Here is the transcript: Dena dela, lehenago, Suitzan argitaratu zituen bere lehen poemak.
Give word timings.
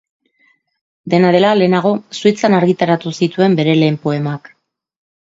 Dena 1.13 1.33
dela, 1.35 1.49
lehenago, 1.59 1.91
Suitzan 2.19 2.55
argitaratu 2.59 3.13
zituen 3.25 3.57
bere 3.59 3.75
lehen 3.83 3.99
poemak. 4.07 4.51